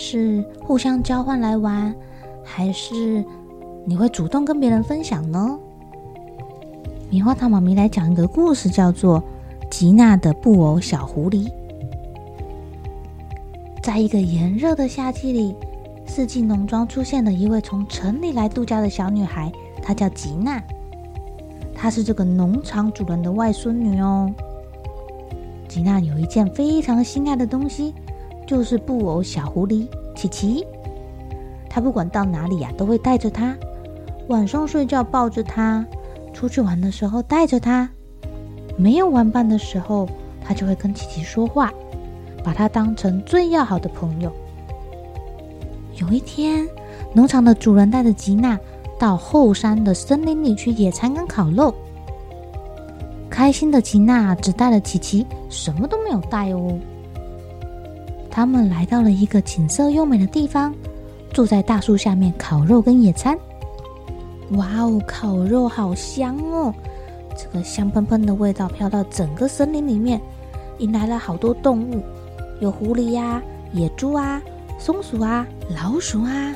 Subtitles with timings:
[0.00, 1.92] 是互相交换来玩，
[2.44, 3.24] 还是
[3.84, 5.58] 你会主动跟别人分享呢？
[7.10, 9.20] 棉花糖妈咪来讲一个故事，叫做
[9.68, 11.48] 《吉娜的布偶小狐狸》。
[13.82, 15.56] 在一个炎热的夏季里，
[16.06, 19.50] 四季农庄出现了一位从城里来度假的小女孩，
[19.82, 20.62] 她叫吉娜。
[21.74, 24.32] 她是这个农场主人的外孙女哦。
[25.66, 27.92] 吉娜有一件非常心爱的东西。
[28.48, 30.66] 就是布偶小狐狸琪琪，
[31.68, 33.54] 他不管到哪里呀、都会带着它。
[34.28, 35.84] 晚上睡觉抱着它，
[36.32, 37.86] 出去玩的时候带着它。
[38.78, 40.08] 没有玩伴的时候，
[40.42, 41.70] 他就会跟琪琪说话，
[42.42, 44.32] 把它当成最要好的朋友。
[45.96, 46.66] 有一天，
[47.12, 48.58] 农场的主人带着吉娜
[48.98, 51.74] 到后山的森林里去野餐跟烤肉。
[53.28, 56.78] 开心的吉娜只带了琪琪，什么都没有带哦。
[58.38, 60.72] 他们来到了一个景色优美的地方，
[61.32, 63.36] 坐在大树下面烤肉跟野餐。
[64.52, 66.72] 哇哦，烤肉好香哦！
[67.36, 70.20] 这个香喷喷的味道飘到整个森林里面，
[70.78, 72.00] 引来了好多动物，
[72.60, 74.40] 有狐狸呀、野猪啊、
[74.78, 76.54] 松鼠啊、老鼠啊，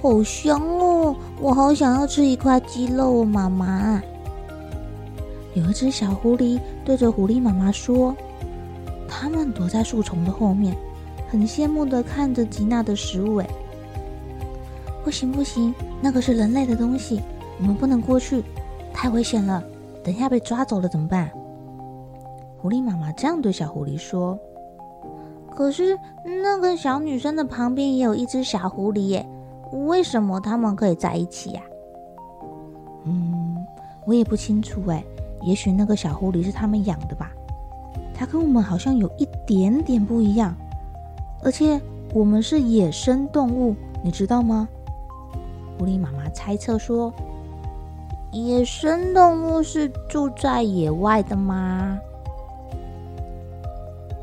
[0.00, 1.14] 好香哦！
[1.38, 4.00] 我好想要吃一块鸡肉，妈妈。
[5.52, 8.16] 有一只小狐狸对着狐狸妈妈说。
[9.08, 10.76] 他们躲在树丛的后面，
[11.28, 13.36] 很羡慕的看着吉娜的食物。
[13.36, 13.46] 哎，
[15.04, 17.20] 不行不行，那个是人类的东西，
[17.58, 18.42] 我们不能过去，
[18.92, 19.62] 太危险了。
[20.04, 21.30] 等一下被抓走了怎么办？
[22.58, 24.38] 狐狸妈妈这样对小狐狸说。
[25.54, 29.26] 可是那个小女生的旁边也有一只小狐狸耶，
[29.86, 31.62] 为什么他们可以在一起呀？
[33.04, 33.56] 嗯，
[34.04, 35.02] 我也不清楚哎，
[35.42, 37.32] 也许那个小狐狸是他们养的吧。
[38.18, 40.56] 它跟我们好像有一点点不一样，
[41.42, 41.78] 而且
[42.14, 44.66] 我们是野生动物，你知道吗？
[45.78, 47.12] 狐狸妈妈猜测说
[48.32, 51.98] ：“野生动物是住在野外的吗？”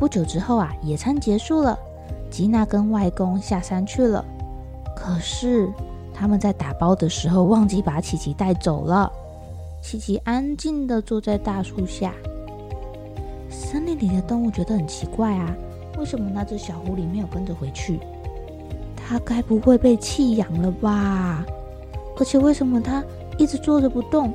[0.00, 1.78] 不久之后啊，野餐结束了，
[2.30, 4.24] 吉娜跟外公下山去了。
[4.96, 5.70] 可是
[6.14, 9.12] 他们在打包的时候忘记把琪琪带走了。
[9.82, 12.14] 琪琪安静的坐在大树下。
[13.74, 15.52] 森林里的动物觉得很奇怪啊，
[15.98, 17.98] 为什么那只小狐狸没有跟着回去？
[18.94, 21.44] 它该不会被弃养了吧？
[22.16, 23.02] 而且为什么它
[23.36, 24.32] 一直坐着不动？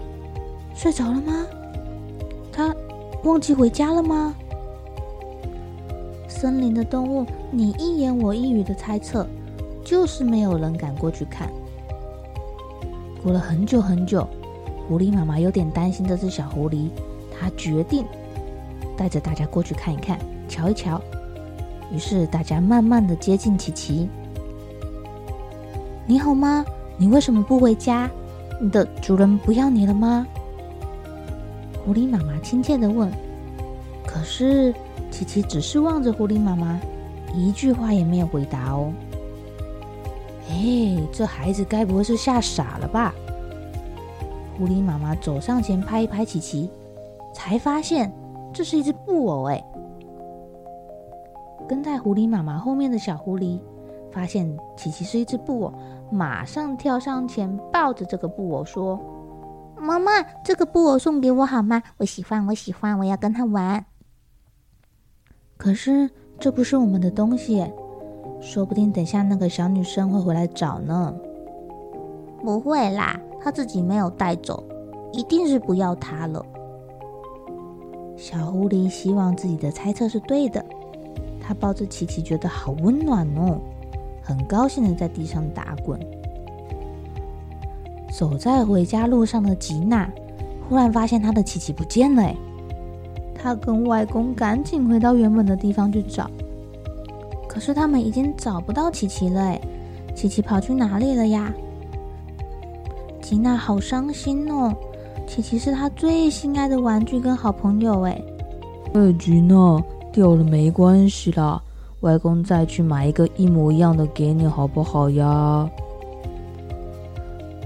[0.75, 1.45] 睡着了吗？
[2.51, 2.75] 它
[3.23, 4.35] 忘记回家了吗？
[6.27, 9.25] 森林的动物你一言我一语的猜测，
[9.85, 11.49] 就是没有人敢过去看。
[13.23, 14.27] 过了很久很久，
[14.89, 16.89] 狐狸妈妈有点担心这只小狐狸，
[17.39, 18.05] 她决定。
[18.99, 21.01] 带着大家过去看一看，瞧一瞧。
[21.89, 24.09] 于是大家慢慢的接近琪琪。
[26.05, 26.65] 你好吗？
[26.97, 28.11] 你为什么不回家？
[28.59, 30.27] 你的主人不要你了吗？
[31.85, 33.09] 狐狸妈妈亲切的问。
[34.05, 34.73] 可是
[35.09, 36.77] 琪琪只是望着狐狸妈妈，
[37.33, 38.91] 一句话也没有回答哦。
[40.49, 43.15] 哎，这孩子该不会是吓傻了吧？
[44.57, 46.69] 狐狸妈妈走上前拍一拍琪琪，
[47.33, 48.11] 才发现。
[48.59, 49.63] 这是一只布偶哎！
[51.65, 53.57] 跟在狐狸妈妈后面的小狐狸
[54.11, 55.73] 发现琪琪是一只布偶，
[56.11, 58.99] 马上跳上前抱着这个布偶说
[59.79, 60.11] ：“妈妈，
[60.43, 61.81] 这个布偶送给我好吗？
[61.95, 63.85] 我喜欢，我喜欢，我要跟他玩。”
[65.55, 67.65] 可是这不是我们的东西，
[68.41, 71.15] 说不定等下那个小女生会回来找呢。
[72.43, 74.61] 不会啦，她自己没有带走，
[75.13, 76.45] 一定是不要它了。
[78.19, 80.63] 小狐狸希望自己的猜测是对的，
[81.39, 83.57] 它抱着琪琪，觉得好温暖哦，
[84.21, 85.97] 很高兴的在地上打滚。
[88.11, 90.11] 走在回家路上的吉娜，
[90.67, 92.29] 忽然发现她的琪琪不见了。
[93.33, 96.29] 她跟外公赶紧回到原本的地方去找，
[97.47, 99.39] 可是他们已经找不到琪琪了。
[99.39, 99.61] 哎，
[100.13, 101.53] 琪琪跑去哪里了呀？
[103.21, 104.75] 吉娜好伤心哦，
[105.29, 108.01] 琪琪是他最心爱的玩具跟好朋友。
[108.01, 108.19] 哎，
[108.95, 109.79] 哎，吉娜，
[110.11, 111.61] 掉了没关系啦，
[111.99, 115.69] 外公再去买一个一模一样的给你，好不好呀？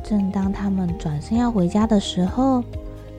[0.04, 2.62] 正当他们转身要回家的时候，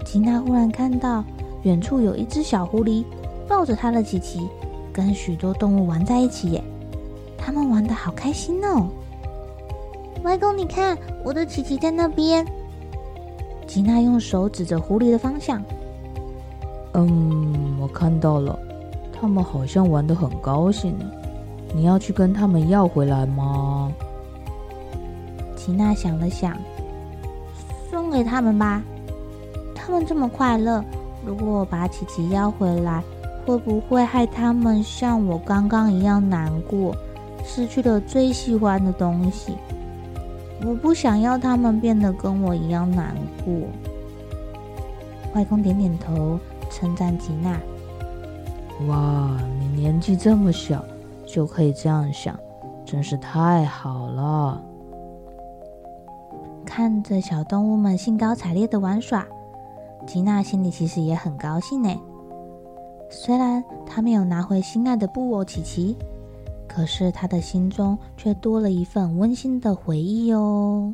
[0.04, 1.24] 吉娜忽然看到
[1.62, 3.02] 远处有一只小狐狸
[3.48, 4.46] 抱着他的琪琪，
[4.92, 6.62] 跟许多动物玩在一起耶！
[7.38, 8.88] 他们玩的好开心哦！
[10.22, 12.44] 外公，你看，我的琪琪在那边。
[13.74, 15.60] 吉娜用手指着狐狸的方向。
[16.92, 18.56] 嗯，我看到了，
[19.12, 20.96] 他们好像玩得很高兴。
[21.74, 23.90] 你要去跟他们要回来吗？
[25.56, 26.56] 吉娜想了想。
[27.90, 28.80] 送给他们吧，
[29.74, 30.80] 他们这么快乐。
[31.26, 33.02] 如果我把琪琪要回来，
[33.44, 36.94] 会不会害他们像我刚刚一样难过，
[37.44, 39.56] 失去了最喜欢的东西？
[40.62, 43.14] 我不想要他们变得跟我一样难
[43.44, 43.54] 过。
[45.34, 46.38] 外公点点头，
[46.70, 47.58] 称赞吉娜
[48.88, 50.84] ：“哇，你年纪这么小，
[51.26, 52.38] 就可以这样想，
[52.84, 54.62] 真是太好了。”
[56.64, 59.26] 看着小动物们兴高采烈的玩耍，
[60.06, 61.90] 吉娜心里其实也很高兴呢。
[63.10, 65.96] 虽然她没有拿回心爱的布偶琪琪，
[66.74, 70.92] 可是他的心中却多了一份温馨的回忆哦。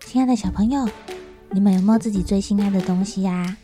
[0.00, 0.86] 亲爱的小朋友，
[1.52, 3.56] 你们有没有自己最心爱的东西呀？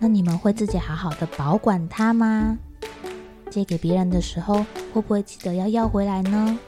[0.00, 2.58] 那你们会自己好好的保管它吗？
[3.50, 6.58] 借给别人的时候，会不会记得要要回来呢？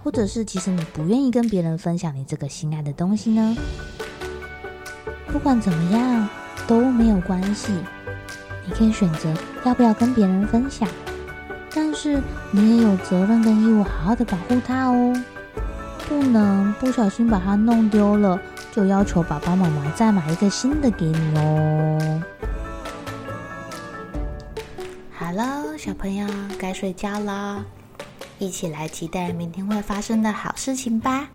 [0.00, 3.56] 或者是其实你不愿意跟别人分享你这个心爱的东西呢？
[5.32, 6.28] 不管怎么样
[6.66, 7.72] 都没有关系，
[8.64, 9.32] 你可以选择
[9.64, 10.88] 要不要跟别人分享，
[11.74, 12.20] 但是
[12.50, 15.12] 你也有责任跟义务好好的保护它哦，
[16.08, 18.40] 不能不小心把它弄丢了，
[18.72, 22.22] 就要求爸爸妈妈再买一个新的给你哦。
[25.12, 26.26] 好了小朋友，
[26.58, 27.64] 该睡觉了，
[28.38, 31.28] 一起来期待明天会发生的好事情吧。